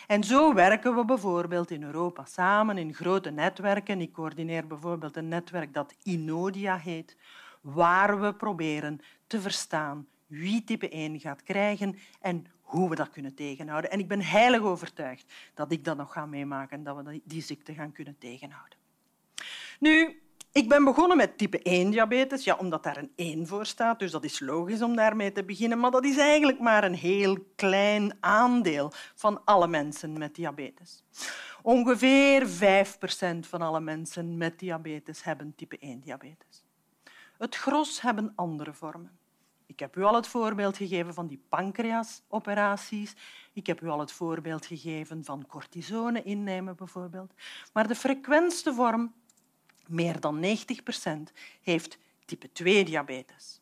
En 0.08 0.24
zo 0.24 0.54
werken 0.54 0.96
we 0.96 1.06
bijvoorbeeld 1.06 1.72
in 1.72 1.84
Europa 1.84 2.26
samen 2.26 2.78
in 2.78 2.94
grote 2.94 3.30
netwerken. 3.30 4.02
Ik 4.02 4.14
coördineer 4.14 4.68
bijvoorbeeld 4.68 5.18
een 5.18 5.28
netwerk 5.28 5.74
dat 5.74 5.96
Inodia 6.04 6.78
heet, 6.78 7.18
waar 7.62 8.22
we 8.22 8.34
proberen 8.34 9.02
te 9.28 9.42
verstaan 9.42 10.08
wie 10.28 10.64
type 10.64 10.90
1 10.90 11.20
gaat 11.20 11.44
krijgen 11.44 11.96
en 12.22 12.46
hoe 12.62 12.90
we 12.90 12.96
dat 12.96 13.10
kunnen 13.10 13.36
tegenhouden. 13.36 13.92
En 13.92 14.00
ik 14.00 14.08
ben 14.08 14.22
heilig 14.22 14.62
overtuigd 14.62 15.34
dat 15.54 15.72
ik 15.72 15.86
dat 15.86 15.98
nog 15.98 16.14
ga 16.14 16.26
meemaken 16.26 16.78
en 16.78 16.84
dat 16.84 16.96
we 16.96 17.22
die 17.24 17.42
ziekte 17.42 17.74
gaan 17.74 17.92
kunnen 17.92 18.18
tegenhouden. 18.18 18.78
Nu, 19.80 20.22
ik 20.52 20.70
ben 20.70 20.84
begonnen 20.84 21.18
met 21.18 21.38
type 21.38 21.62
1 21.62 21.92
diabetes, 21.92 22.44
ja, 22.44 22.56
omdat 22.56 22.84
daar 22.84 22.98
een 22.98 23.12
1 23.16 23.48
voor 23.48 23.66
staat, 23.66 24.00
dus 24.00 24.12
dat 24.12 24.24
is 24.24 24.40
logisch 24.40 24.82
om 24.82 24.96
daarmee 24.96 25.32
te 25.32 25.44
beginnen. 25.44 25.80
Maar 25.80 25.92
dat 25.92 26.06
is 26.06 26.18
eigenlijk 26.18 26.60
maar 26.60 26.84
een 26.84 26.96
heel 26.96 27.38
klein 27.56 28.18
aandeel 28.20 28.92
van 29.16 29.42
alle 29.46 29.68
mensen 29.68 30.18
met 30.18 30.36
diabetes. 30.36 31.04
Ongeveer 31.62 32.48
5% 32.48 33.48
van 33.48 33.62
alle 33.62 33.80
mensen 33.80 34.38
met 34.38 34.60
diabetes 34.60 35.24
hebben 35.24 35.54
type 35.56 35.78
1 35.80 36.00
diabetes. 36.00 36.64
Het 37.38 37.56
gros 37.56 38.02
hebben 38.02 38.32
andere 38.36 38.74
vormen. 38.74 39.18
Ik 39.66 39.80
heb 39.80 39.96
u 39.96 40.04
al 40.04 40.16
het 40.16 40.28
voorbeeld 40.28 40.78
gegeven 40.78 41.14
van 41.14 41.28
die 41.28 41.44
pancreasoperaties. 41.50 43.16
Ik 43.54 43.68
heb 43.68 43.82
u 43.82 43.88
al 43.88 44.00
het 44.00 44.12
voorbeeld 44.12 44.66
gegeven 44.66 45.24
van 45.24 45.46
cortisone 45.48 46.24
innemen, 46.24 46.76
bijvoorbeeld. 46.76 47.34
Maar 47.74 47.88
de 47.88 47.96
frequentste 47.96 48.74
vorm 48.74 49.14
meer 49.90 50.20
dan 50.20 50.40
90 50.40 50.84
procent, 50.84 51.32
heeft 51.62 51.98
type 52.26 52.48
2-diabetes. 52.48 53.62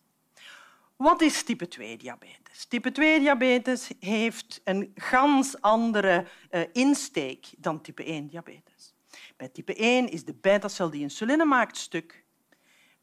Wat 0.95 1.21
is 1.21 1.43
type 1.43 1.67
2-diabetes? 1.75 2.65
Type 2.65 2.91
2-diabetes 2.91 3.91
heeft 3.99 4.61
een 4.63 4.91
gans 4.95 5.61
andere 5.61 6.27
uh, 6.51 6.61
insteek 6.73 7.47
dan 7.57 7.81
type 7.81 8.03
1-diabetes. 8.03 8.93
Bij 9.37 9.47
type 9.47 9.75
1 9.75 10.09
is 10.09 10.25
de 10.25 10.33
beta-cel 10.33 10.89
die 10.89 11.01
insuline 11.01 11.45
maakt 11.45 11.77
stuk. 11.77 12.23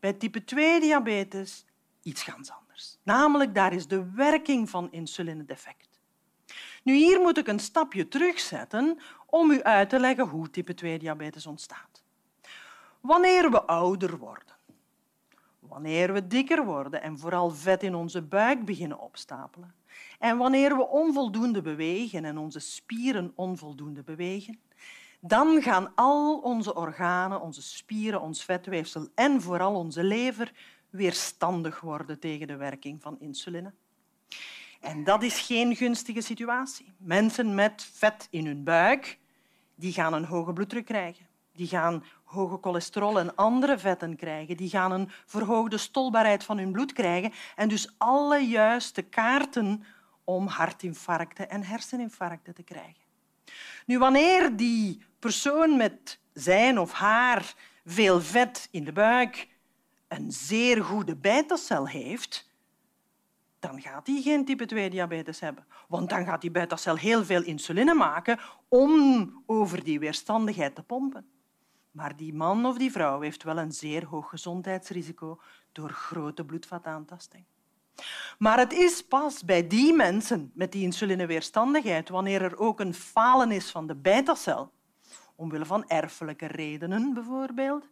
Bij 0.01 0.13
type 0.13 0.43
2-diabetes 0.43 1.65
iets 2.03 2.23
gans 2.23 2.51
anders. 2.51 2.99
Namelijk, 3.03 3.55
daar 3.55 3.73
is 3.73 3.87
de 3.87 4.11
werking 4.11 4.71
van 4.71 4.93
insuline 4.93 5.45
defect. 5.45 6.01
Nu, 6.83 6.95
hier 6.95 7.21
moet 7.21 7.39
ik 7.39 7.47
een 7.47 7.61
stapje 7.61 8.09
terugzetten 8.09 8.99
om 9.27 9.51
u 9.51 9.63
uit 9.63 9.89
te 9.89 10.01
leggen 10.01 10.29
hoe 10.29 10.51
type 10.51 10.75
2-diabetes 10.75 11.47
ontstaat. 11.47 11.94
Wanneer 13.05 13.51
we 13.51 13.63
ouder 13.63 14.19
worden, 14.19 14.57
wanneer 15.59 16.13
we 16.13 16.27
dikker 16.27 16.65
worden 16.65 17.03
en 17.03 17.19
vooral 17.19 17.51
vet 17.51 17.83
in 17.83 17.95
onze 17.95 18.23
buik 18.23 18.65
beginnen 18.65 18.99
opstapelen, 18.99 19.75
en 20.19 20.37
wanneer 20.37 20.77
we 20.77 20.89
onvoldoende 20.89 21.63
bewegen 21.63 22.25
en 22.25 22.39
onze 22.39 22.59
spieren 22.59 23.33
onvoldoende 23.35 24.03
bewegen, 24.03 24.61
dan 25.21 25.63
gaan 25.63 25.95
al 25.95 26.39
onze 26.39 26.75
organen, 26.75 27.41
onze 27.41 27.63
spieren, 27.63 28.21
ons 28.21 28.45
vetweefsel 28.45 29.09
en 29.15 29.41
vooral 29.41 29.75
onze 29.75 30.05
lever 30.05 30.53
weerstandig 30.91 31.81
worden 31.81 32.19
tegen 32.19 32.47
de 32.47 32.57
werking 32.57 33.03
van 33.03 33.21
insuline. 33.21 33.73
En 34.81 35.05
dat 35.05 35.23
is 35.23 35.41
geen 35.41 35.77
gunstige 35.77 36.21
situatie. 36.21 36.95
Mensen 36.99 37.55
met 37.55 37.89
vet 37.93 38.27
in 38.31 38.47
hun 38.47 38.65
buik 38.65 39.19
die 39.75 39.93
gaan 39.93 40.13
een 40.13 40.25
hoge 40.25 40.53
bloeddruk 40.53 40.85
krijgen. 40.85 41.27
Die 41.53 41.67
gaan 41.67 42.05
hoge 42.35 42.59
cholesterol 42.61 43.19
en 43.19 43.35
andere 43.35 43.79
vetten 43.79 44.17
krijgen. 44.17 44.57
Die 44.57 44.69
gaan 44.69 44.93
een 44.93 45.11
verhoogde 45.27 45.79
stolbaarheid 45.79 46.45
van 46.45 46.59
hun 46.59 46.73
bloed 46.73 46.93
krijgen 46.93 47.33
en 47.57 47.69
dus 47.69 47.95
alle 47.99 48.39
juiste 48.39 49.03
kaarten 49.03 49.85
om 50.25 50.47
hartinfarcten 50.47 51.51
en 51.51 51.63
herseninfarcten 51.63 52.55
te 52.55 52.63
krijgen. 52.63 53.03
Nu, 53.87 53.99
wanneer 53.99 54.57
die 54.57 55.03
persoon 55.19 55.77
met 55.77 56.19
zijn 56.33 56.79
of 56.79 56.93
haar 56.93 57.55
veel 57.85 58.21
vet 58.21 58.69
in 58.71 58.85
de 58.85 58.93
buik 58.93 59.49
een 60.09 60.33
zeer 60.33 60.85
goede 60.85 61.17
beta-cel 61.17 61.89
heeft, 61.89 62.53
dan 63.59 63.81
gaat 63.81 64.07
hij 64.07 64.21
geen 64.23 64.45
type 64.45 64.67
2 64.67 64.91
diabetes 64.91 65.41
hebben. 65.41 65.67
Want 65.89 66.11
dan 66.11 66.25
gaat 66.25 66.41
die 66.41 66.51
beta-cel 66.51 66.97
heel 66.97 67.25
veel 67.25 67.43
insuline 67.43 67.95
maken 67.95 68.39
om 68.69 69.43
over 69.47 69.85
die 69.85 69.99
weerstandigheid 69.99 70.75
te 70.75 70.83
pompen. 70.83 71.27
Maar 71.95 72.17
die 72.17 72.35
man 72.35 72.67
of 72.67 72.79
die 72.79 72.93
vrouw 72.93 73.21
heeft 73.21 73.43
wel 73.43 73.59
een 73.59 73.73
zeer 73.73 74.05
hoog 74.05 74.29
gezondheidsrisico 74.29 75.41
door 75.73 75.91
grote 75.91 76.45
bloedvataantasting. 76.45 77.45
Maar 78.39 78.59
het 78.59 78.73
is 78.73 79.05
pas 79.05 79.45
bij 79.45 79.67
die 79.67 79.93
mensen 79.93 80.51
met 80.55 80.73
die 80.73 80.83
insulineweerstandigheid, 80.83 82.09
wanneer 82.09 82.43
er 82.43 82.59
ook 82.59 82.81
een 82.81 82.95
falen 82.95 83.51
is 83.51 83.71
van 83.71 83.87
de 83.87 83.95
beta-cel, 83.95 84.73
omwille 85.35 85.65
van 85.65 85.89
erfelijke 85.89 86.47
redenen 86.47 87.15
bijvoorbeeld, 87.15 87.89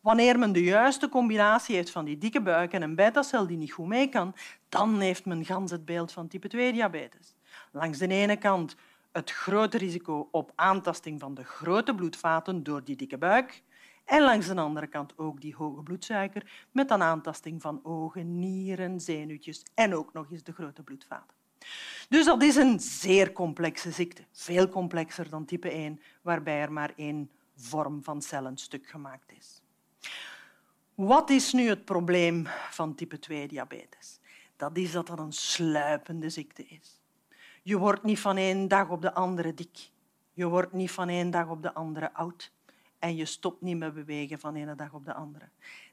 wanneer 0.00 0.38
men 0.38 0.52
de 0.52 0.62
juiste 0.62 1.08
combinatie 1.08 1.74
heeft 1.74 1.90
van 1.90 2.04
die 2.04 2.18
dikke 2.18 2.42
buik 2.42 2.72
en 2.72 2.82
een 2.82 2.94
beta-cel 2.94 3.46
die 3.46 3.56
niet 3.56 3.72
goed 3.72 3.86
mee 3.86 4.08
kan, 4.08 4.34
dan 4.68 5.00
heeft 5.00 5.24
men 5.24 5.44
gans 5.44 5.70
het 5.70 5.84
beeld 5.84 6.12
van 6.12 6.28
type 6.28 6.48
2-diabetes. 6.48 7.34
Langs 7.72 7.98
de 7.98 8.08
ene 8.08 8.36
kant 8.36 8.76
het 9.12 9.30
grote 9.30 9.78
risico 9.78 10.28
op 10.30 10.52
aantasting 10.54 11.20
van 11.20 11.34
de 11.34 11.44
grote 11.44 11.94
bloedvaten 11.94 12.62
door 12.62 12.84
die 12.84 12.96
dikke 12.96 13.18
buik. 13.18 13.62
En 14.04 14.22
langs 14.22 14.46
de 14.46 14.54
andere 14.54 14.86
kant 14.86 15.18
ook 15.18 15.40
die 15.40 15.54
hoge 15.54 15.82
bloedsuiker 15.82 16.66
met 16.70 16.90
een 16.90 17.02
aantasting 17.02 17.62
van 17.62 17.80
ogen, 17.82 18.38
nieren, 18.38 19.00
zenuwtjes 19.00 19.62
en 19.74 19.94
ook 19.94 20.12
nog 20.12 20.30
eens 20.30 20.42
de 20.42 20.52
grote 20.52 20.82
bloedvaten. 20.82 21.36
Dus 22.08 22.24
dat 22.24 22.42
is 22.42 22.56
een 22.56 22.80
zeer 22.80 23.32
complexe 23.32 23.90
ziekte, 23.90 24.24
veel 24.32 24.68
complexer 24.68 25.28
dan 25.30 25.44
type 25.44 25.70
1, 25.70 26.00
waarbij 26.22 26.60
er 26.60 26.72
maar 26.72 26.92
één 26.96 27.30
vorm 27.56 28.04
van 28.04 28.22
cellen 28.22 28.56
stuk 28.56 28.88
gemaakt 28.88 29.32
is. 29.32 29.62
Wat 30.94 31.30
is 31.30 31.52
nu 31.52 31.68
het 31.68 31.84
probleem 31.84 32.46
van 32.70 32.94
type 32.94 33.18
2 33.18 33.48
diabetes? 33.48 34.20
Dat 34.56 34.76
is 34.76 34.92
dat 34.92 35.06
dat 35.06 35.18
een 35.18 35.32
sluipende 35.32 36.30
ziekte 36.30 36.66
is. 36.66 37.01
Je 37.62 37.78
wordt 37.78 38.02
niet 38.02 38.20
van 38.20 38.36
één 38.36 38.68
dag 38.68 38.88
op 38.88 39.02
de 39.02 39.14
andere 39.14 39.54
dik. 39.54 39.90
Je 40.32 40.46
wordt 40.46 40.72
niet 40.72 40.90
van 40.90 41.08
één 41.08 41.30
dag 41.30 41.48
op 41.48 41.62
de 41.62 41.74
andere 41.74 42.14
oud. 42.14 42.52
En 42.98 43.16
je 43.16 43.24
stopt 43.24 43.62
niet 43.62 43.78
met 43.78 43.94
bewegen 43.94 44.40
van 44.40 44.54
ene 44.54 44.74
dag 44.74 44.92
op 44.92 45.04
de 45.04 45.14
andere. 45.14 45.48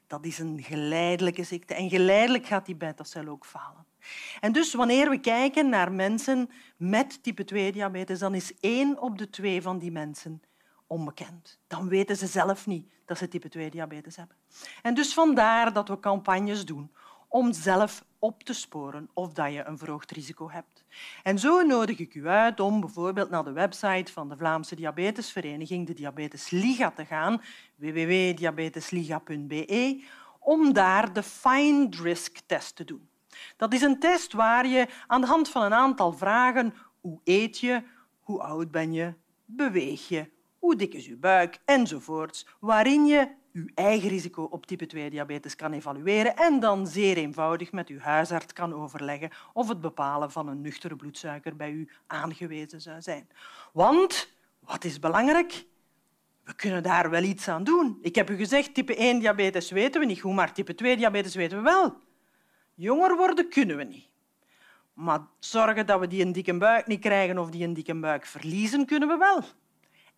Dat 0.06 0.24
is 0.24 0.38
een 0.38 0.62
geleidelijke 0.62 1.44
ziekte. 1.44 1.74
En 1.74 1.88
geleidelijk 1.88 2.46
gaat 2.46 2.66
die 2.66 2.74
beta-cel 2.74 3.28
ook 3.28 3.46
falen. 3.46 3.84
En 4.40 4.52
dus 4.52 4.74
wanneer 4.74 5.10
we 5.10 5.18
kijken 5.18 5.68
naar 5.68 5.92
mensen 5.92 6.50
met 6.76 7.22
type 7.22 7.44
2-diabetes, 7.44 8.18
dan 8.18 8.34
is 8.34 8.58
één 8.60 9.00
op 9.00 9.18
de 9.18 9.30
twee 9.30 9.62
van 9.62 9.78
die 9.78 9.90
mensen 9.90 10.42
onbekend. 10.86 11.58
Dan 11.66 11.88
weten 11.88 12.16
ze 12.16 12.26
zelf 12.26 12.66
niet 12.66 12.90
dat 13.04 13.18
ze 13.18 13.28
type 13.28 13.48
2-diabetes 13.58 14.16
hebben. 14.16 14.36
En 14.82 14.94
dus 14.94 15.14
vandaar 15.14 15.72
dat 15.72 15.88
we 15.88 16.00
campagnes 16.00 16.64
doen 16.64 16.90
om 17.28 17.52
zelf 17.52 18.04
op 18.20 18.42
te 18.42 18.52
sporen 18.52 19.08
of 19.12 19.32
dat 19.32 19.52
je 19.52 19.64
een 19.64 19.78
verhoogd 19.78 20.10
risico 20.10 20.50
hebt. 20.50 20.84
En 21.22 21.38
zo 21.38 21.62
nodig 21.62 21.98
ik 21.98 22.14
u 22.14 22.28
uit 22.28 22.60
om 22.60 22.80
bijvoorbeeld 22.80 23.30
naar 23.30 23.44
de 23.44 23.52
website 23.52 24.12
van 24.12 24.28
de 24.28 24.36
Vlaamse 24.36 24.76
Diabetesvereniging, 24.76 25.86
de 25.86 25.94
Diabetesliga, 25.94 26.90
te 26.90 27.04
gaan, 27.04 27.42
www.diabetesliga.be, 27.76 30.02
om 30.38 30.72
daar 30.72 31.12
de 31.12 31.22
Find 31.22 31.96
Risk 31.96 32.38
test 32.46 32.76
te 32.76 32.84
doen. 32.84 33.08
Dat 33.56 33.72
is 33.72 33.82
een 33.82 33.98
test 33.98 34.32
waar 34.32 34.66
je 34.66 34.86
aan 35.06 35.20
de 35.20 35.26
hand 35.26 35.48
van 35.48 35.62
een 35.62 35.74
aantal 35.74 36.12
vragen 36.12 36.74
hoe 37.00 37.20
eet 37.24 37.58
je, 37.58 37.82
hoe 38.20 38.42
oud 38.42 38.70
ben 38.70 38.92
je, 38.92 39.14
beweeg 39.44 40.08
je, 40.08 40.30
hoe 40.58 40.76
dik 40.76 40.94
is 40.94 41.06
je 41.06 41.16
buik 41.16 41.58
enzovoorts, 41.64 42.46
waarin 42.58 43.06
je 43.06 43.28
uw 43.52 43.66
eigen 43.74 44.08
risico 44.08 44.42
op 44.42 44.66
type 44.66 44.84
2-diabetes 44.84 45.56
kan 45.56 45.72
evalueren 45.72 46.36
en 46.36 46.60
dan 46.60 46.86
zeer 46.86 47.16
eenvoudig 47.16 47.72
met 47.72 47.88
uw 47.88 47.98
huisarts 47.98 48.52
kan 48.52 48.74
overleggen 48.74 49.30
of 49.52 49.68
het 49.68 49.80
bepalen 49.80 50.30
van 50.30 50.48
een 50.48 50.60
nuchtere 50.60 50.96
bloedsuiker 50.96 51.56
bij 51.56 51.70
u 51.70 51.88
aangewezen 52.06 52.80
zou 52.80 53.02
zijn. 53.02 53.28
Want, 53.72 54.32
wat 54.60 54.84
is 54.84 54.98
belangrijk? 54.98 55.64
We 56.44 56.54
kunnen 56.54 56.82
daar 56.82 57.10
wel 57.10 57.22
iets 57.22 57.48
aan 57.48 57.64
doen. 57.64 57.98
Ik 58.02 58.14
heb 58.14 58.30
u 58.30 58.36
gezegd, 58.36 58.74
type 58.74 58.94
1-diabetes 58.94 59.70
weten 59.70 60.00
we 60.00 60.06
niet 60.06 60.20
goed, 60.20 60.34
maar 60.34 60.52
type 60.52 60.72
2-diabetes 60.72 61.34
weten 61.34 61.56
we 61.56 61.62
wel. 61.62 61.96
Jonger 62.74 63.16
worden 63.16 63.48
kunnen 63.48 63.76
we 63.76 63.84
niet. 63.84 64.08
Maar 64.94 65.20
zorgen 65.38 65.86
dat 65.86 66.00
we 66.00 66.06
die 66.06 66.24
een 66.24 66.32
dikke 66.32 66.58
buik 66.58 66.86
niet 66.86 67.00
krijgen 67.00 67.38
of 67.38 67.50
die 67.50 67.64
een 67.64 67.74
dikke 67.74 67.94
buik 67.94 68.26
verliezen, 68.26 68.86
kunnen 68.86 69.08
we 69.08 69.16
wel. 69.16 69.42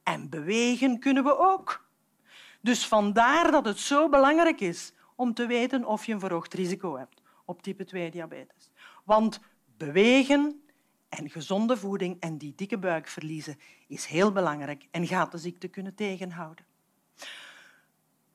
En 0.03 0.29
bewegen 0.29 0.99
kunnen 0.99 1.25
we 1.25 1.39
ook. 1.39 1.91
Dus 2.63 2.87
vandaar 2.87 3.51
dat 3.51 3.65
het 3.65 3.79
zo 3.79 4.09
belangrijk 4.09 4.61
is 4.61 4.93
om 5.17 5.35
te 5.35 5.47
weten 5.47 5.85
of 5.85 6.07
je 6.07 6.13
een 6.13 6.21
verhoogd 6.21 6.55
risico 6.55 6.97
hebt 6.97 7.23
op 7.45 7.63
type 7.63 7.85
2 7.85 8.11
diabetes. 8.11 8.71
Want 9.05 9.41
bewegen 9.77 10.63
en 11.09 11.31
gezonde 11.31 11.77
voeding 11.77 12.21
en 12.21 12.39
die 12.39 12.53
dikke 12.57 12.79
buik 12.79 13.09
verliezen 13.09 13.59
is 13.89 14.07
heel 14.07 14.33
belangrijk 14.33 14.87
en 14.91 15.07
gaat 15.07 15.33
de 15.33 15.39
ziekte 15.39 15.69
kunnen 15.69 15.95
tegenhouden. 15.95 16.65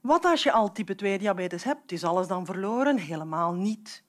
Wat 0.01 0.25
als 0.25 0.43
je 0.43 0.51
al 0.51 0.71
type 0.71 0.95
2 0.95 1.17
diabetes 1.17 1.63
hebt? 1.63 1.91
Is 1.91 2.03
alles 2.03 2.27
dan 2.27 2.45
verloren? 2.45 2.97
Helemaal 2.97 3.53
niet. 3.53 4.03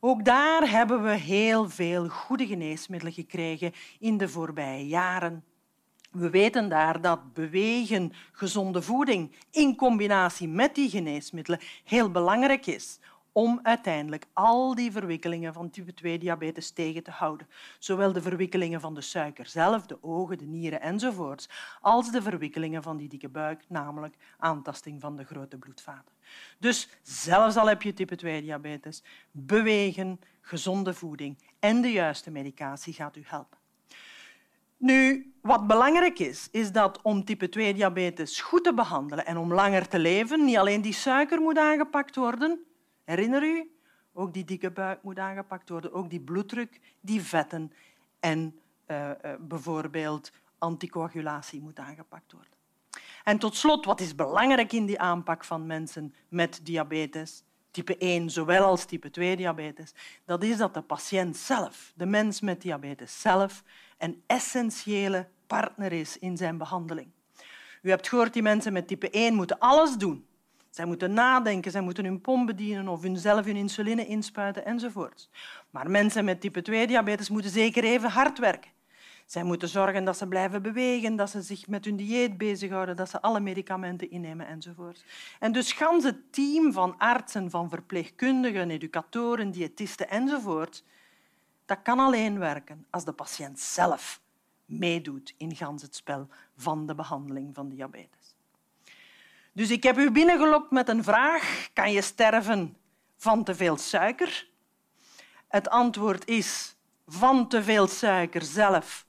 Ook 0.00 0.24
daar 0.24 0.70
hebben 0.70 1.02
we 1.02 1.10
heel 1.10 1.70
veel 1.70 2.08
goede 2.08 2.46
geneesmiddelen 2.46 3.14
gekregen 3.14 3.72
in 3.98 4.16
de 4.16 4.28
voorbije 4.28 4.86
jaren. 4.86 5.44
We 6.12 6.30
weten 6.30 6.68
daar 6.68 7.00
dat 7.00 7.34
bewegen, 7.34 8.12
gezonde 8.32 8.82
voeding 8.82 9.32
in 9.50 9.76
combinatie 9.76 10.48
met 10.48 10.74
die 10.74 10.90
geneesmiddelen 10.90 11.60
heel 11.84 12.10
belangrijk 12.10 12.66
is 12.66 12.98
om 13.32 13.60
uiteindelijk 13.62 14.26
al 14.32 14.74
die 14.74 14.92
verwikkelingen 14.92 15.52
van 15.52 15.70
type 15.70 15.94
2 15.94 16.18
diabetes 16.18 16.70
tegen 16.70 17.02
te 17.02 17.10
houden. 17.10 17.48
Zowel 17.78 18.12
de 18.12 18.22
verwikkelingen 18.22 18.80
van 18.80 18.94
de 18.94 19.00
suiker 19.00 19.46
zelf, 19.46 19.86
de 19.86 20.02
ogen, 20.02 20.38
de 20.38 20.44
nieren 20.44 20.80
enzovoorts, 20.80 21.48
als 21.80 22.10
de 22.10 22.22
verwikkelingen 22.22 22.82
van 22.82 22.96
die 22.96 23.08
dikke 23.08 23.28
buik, 23.28 23.64
namelijk 23.68 24.16
aantasting 24.38 25.00
van 25.00 25.16
de 25.16 25.24
grote 25.24 25.56
bloedvaten. 25.58 26.14
Dus 26.58 26.88
zelfs 27.02 27.56
al 27.56 27.68
heb 27.68 27.82
je 27.82 27.94
type 27.94 28.16
2 28.16 28.42
diabetes, 28.42 29.02
bewegen, 29.30 30.20
gezonde 30.40 30.94
voeding 30.94 31.38
en 31.58 31.80
de 31.80 31.92
juiste 31.92 32.30
medicatie 32.30 32.92
gaat 32.92 33.16
u 33.16 33.22
helpen. 33.24 33.61
Nu, 34.82 35.32
wat 35.42 35.66
belangrijk 35.66 36.18
is, 36.18 36.48
is 36.50 36.72
dat 36.72 37.02
om 37.02 37.24
type 37.24 37.48
2 37.48 37.74
diabetes 37.74 38.40
goed 38.40 38.64
te 38.64 38.74
behandelen 38.74 39.26
en 39.26 39.36
om 39.36 39.54
langer 39.54 39.88
te 39.88 39.98
leven, 39.98 40.44
niet 40.44 40.56
alleen 40.56 40.82
die 40.82 40.92
suiker 40.92 41.40
moet 41.40 41.58
aangepakt 41.58 42.16
worden, 42.16 42.64
Herinner 43.04 43.42
u? 43.42 43.70
Ook 44.12 44.32
die 44.32 44.44
dikke 44.44 44.70
buik 44.70 45.02
moet 45.02 45.18
aangepakt 45.18 45.68
worden, 45.68 45.92
ook 45.92 46.10
die 46.10 46.20
bloeddruk, 46.20 46.80
die 47.00 47.22
vetten 47.22 47.72
en 48.20 48.60
uh, 48.86 49.08
uh, 49.08 49.32
bijvoorbeeld 49.40 50.32
anticoagulatie 50.58 51.60
moet 51.60 51.78
aangepakt 51.78 52.32
worden. 52.32 52.52
En 53.24 53.38
tot 53.38 53.56
slot, 53.56 53.84
wat 53.84 54.00
is 54.00 54.14
belangrijk 54.14 54.72
in 54.72 54.86
die 54.86 55.00
aanpak 55.00 55.44
van 55.44 55.66
mensen 55.66 56.14
met 56.28 56.60
diabetes, 56.62 57.44
type 57.70 57.96
1 57.98 58.30
zowel 58.30 58.64
als 58.64 58.84
type 58.84 59.10
2 59.10 59.36
diabetes, 59.36 59.94
dat 60.24 60.42
is 60.42 60.56
dat 60.56 60.74
de 60.74 60.82
patiënt 60.82 61.36
zelf, 61.36 61.92
de 61.94 62.06
mens 62.06 62.40
met 62.40 62.60
diabetes 62.60 63.20
zelf, 63.20 63.62
een 64.02 64.22
essentiële 64.26 65.28
partner 65.46 65.92
is 65.92 66.18
in 66.18 66.36
zijn 66.36 66.58
behandeling. 66.58 67.08
U 67.82 67.90
hebt 67.90 68.08
gehoord, 68.08 68.32
die 68.32 68.42
mensen 68.42 68.72
met 68.72 68.88
type 68.88 69.10
1 69.10 69.34
moeten 69.34 69.58
alles 69.58 69.96
doen 69.96 70.26
zij 70.74 70.84
moeten 70.84 71.12
nadenken, 71.12 71.70
zij 71.70 71.80
moeten 71.80 72.04
hun 72.04 72.20
pomp 72.20 72.46
bedienen 72.46 72.88
of 72.88 73.00
zelf 73.12 73.44
hun 73.44 73.56
insuline 73.56 74.06
inspuiten 74.06 74.64
enzovoort. 74.64 75.28
Maar 75.70 75.90
mensen 75.90 76.24
met 76.24 76.40
type 76.40 76.62
2 76.62 76.86
diabetes 76.86 77.28
moeten 77.28 77.50
zeker 77.50 77.84
even 77.84 78.10
hard 78.10 78.38
werken. 78.38 78.70
Zij 79.26 79.42
moeten 79.42 79.68
zorgen 79.68 80.04
dat 80.04 80.16
ze 80.16 80.26
blijven 80.26 80.62
bewegen, 80.62 81.16
dat 81.16 81.30
ze 81.30 81.42
zich 81.42 81.68
met 81.68 81.84
hun 81.84 81.96
dieet 81.96 82.38
bezighouden, 82.38 82.96
dat 82.96 83.10
ze 83.10 83.20
alle 83.22 83.40
medicamenten 83.40 84.10
innemen 84.10 84.46
enzovoort. 84.46 85.04
En 85.38 85.52
dus 85.52 85.72
gans 85.72 86.04
het 86.04 86.32
team 86.32 86.72
van 86.72 86.94
artsen, 86.98 87.50
van 87.50 87.68
verpleegkundigen, 87.68 88.70
educatoren, 88.70 89.50
diëtisten 89.50 90.10
enzovoort, 90.10 90.84
dat 91.64 91.82
kan 91.82 91.98
alleen 91.98 92.38
werken 92.38 92.86
als 92.90 93.04
de 93.04 93.12
patiënt 93.12 93.60
zelf 93.60 94.20
meedoet 94.64 95.34
in 95.36 95.56
het 95.58 95.94
spel 95.94 96.28
van 96.56 96.86
de 96.86 96.94
behandeling 96.94 97.54
van 97.54 97.68
diabetes. 97.68 98.36
Dus 99.52 99.70
ik 99.70 99.82
heb 99.82 99.98
u 99.98 100.10
binnengelokt 100.10 100.70
met 100.70 100.88
een 100.88 101.04
vraag. 101.04 101.68
Kan 101.72 101.92
je 101.92 102.02
sterven 102.02 102.76
van 103.16 103.44
te 103.44 103.54
veel 103.54 103.76
suiker? 103.76 104.48
Het 105.48 105.68
antwoord 105.68 106.26
is 106.28 106.76
van 107.06 107.48
te 107.48 107.62
veel 107.62 107.86
suiker 107.86 108.42
zelf. 108.42 109.06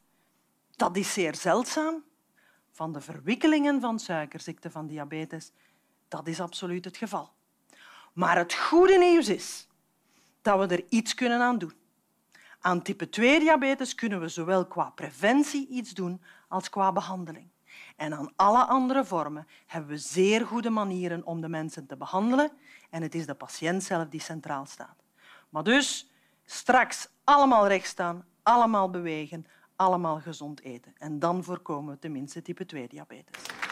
Dat 0.76 0.98
is 0.98 1.14
zeer 1.14 1.36
zeldzaam. 1.36 2.04
Van 2.72 2.94
de 2.94 3.02
verwikkelingen 3.02 3.82
van 3.82 4.00
suikerziekte, 4.00 4.72
van 4.72 4.88
diabetes, 4.88 5.52
dat 6.08 6.28
is 6.28 6.40
absoluut 6.40 6.86
het 6.86 6.98
geval. 6.98 7.32
Maar 8.14 8.38
het 8.38 8.54
goede 8.54 8.98
nieuws 8.98 9.28
is 9.28 9.68
dat 10.42 10.60
we 10.60 10.76
er 10.76 10.84
iets 10.90 11.14
kunnen 11.14 11.42
aan 11.42 11.58
doen. 11.58 11.74
Aan 12.66 12.82
type 12.82 13.10
2 13.10 13.40
diabetes 13.40 13.96
kunnen 13.96 14.20
we 14.20 14.28
zowel 14.28 14.66
qua 14.66 14.90
preventie 14.90 15.68
iets 15.68 15.94
doen 15.94 16.22
als 16.48 16.70
qua 16.70 16.92
behandeling. 16.92 17.50
En 17.96 18.14
aan 18.14 18.34
alle 18.36 18.66
andere 18.66 19.06
vormen 19.06 19.48
hebben 19.66 19.90
we 19.90 19.98
zeer 19.98 20.46
goede 20.46 20.70
manieren 20.70 21.26
om 21.26 21.42
de 21.42 21.48
mensen 21.48 21.86
te 21.86 21.98
behandelen 21.98 22.52
en 22.90 23.02
het 23.02 23.16
is 23.16 23.26
de 23.26 23.34
patiënt 23.34 23.84
zelf 23.84 24.08
die 24.08 24.22
centraal 24.22 24.66
staat. 24.66 25.04
Maar 25.50 25.64
dus 25.64 26.12
straks 26.46 27.10
allemaal 27.24 27.68
recht 27.68 27.88
staan, 27.88 28.26
allemaal 28.44 28.90
bewegen, 28.90 29.46
allemaal 29.76 30.20
gezond 30.20 30.62
eten. 30.62 30.94
En 30.98 31.20
dan 31.20 31.44
voorkomen 31.44 31.94
we 31.94 32.00
tenminste 32.00 32.42
type 32.42 32.66
2 32.66 32.88
diabetes. 32.88 33.63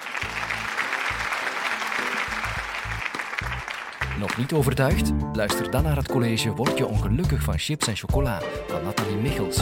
Nog 4.21 4.37
niet 4.37 4.53
overtuigd? 4.53 5.11
Luister 5.33 5.71
dan 5.71 5.83
naar 5.83 5.95
het 5.95 6.07
college 6.07 6.53
Word 6.53 6.77
je 6.77 6.85
ongelukkig 6.85 7.43
van 7.43 7.57
chips 7.57 7.87
en 7.87 7.95
chocola 7.95 8.41
van 8.67 8.83
Nathalie 8.83 9.15
Michels. 9.15 9.57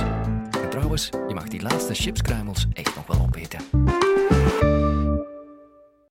En 0.62 0.70
trouwens, 0.70 1.10
je 1.28 1.34
mag 1.34 1.48
die 1.48 1.62
laatste 1.62 1.94
chipskruimels 1.94 2.66
echt 2.74 2.96
nog 2.96 3.08
wel 3.08 3.22
opeten. 3.22 4.09